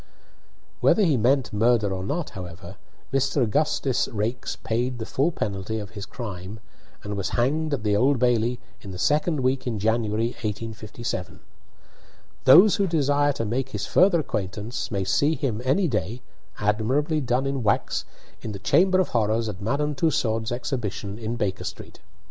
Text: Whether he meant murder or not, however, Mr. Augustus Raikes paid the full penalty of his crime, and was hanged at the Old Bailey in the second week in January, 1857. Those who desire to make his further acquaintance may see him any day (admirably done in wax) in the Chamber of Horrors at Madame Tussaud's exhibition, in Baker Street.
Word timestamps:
Whether 0.79 1.03
he 1.03 1.15
meant 1.15 1.53
murder 1.53 1.93
or 1.93 2.03
not, 2.03 2.31
however, 2.31 2.77
Mr. 3.13 3.43
Augustus 3.43 4.07
Raikes 4.07 4.55
paid 4.55 4.97
the 4.97 5.05
full 5.05 5.31
penalty 5.31 5.77
of 5.77 5.91
his 5.91 6.07
crime, 6.07 6.59
and 7.03 7.15
was 7.15 7.29
hanged 7.37 7.71
at 7.75 7.83
the 7.83 7.95
Old 7.95 8.17
Bailey 8.17 8.59
in 8.81 8.89
the 8.89 8.97
second 8.97 9.41
week 9.41 9.67
in 9.67 9.77
January, 9.77 10.29
1857. 10.29 11.41
Those 12.45 12.77
who 12.77 12.87
desire 12.87 13.33
to 13.33 13.45
make 13.45 13.69
his 13.69 13.85
further 13.85 14.21
acquaintance 14.21 14.89
may 14.89 15.03
see 15.03 15.35
him 15.35 15.61
any 15.63 15.87
day 15.87 16.23
(admirably 16.57 17.21
done 17.21 17.45
in 17.45 17.61
wax) 17.61 18.03
in 18.41 18.53
the 18.53 18.57
Chamber 18.57 18.99
of 18.99 19.09
Horrors 19.09 19.47
at 19.47 19.61
Madame 19.61 19.93
Tussaud's 19.93 20.51
exhibition, 20.51 21.19
in 21.19 21.35
Baker 21.35 21.63
Street. 21.63 21.99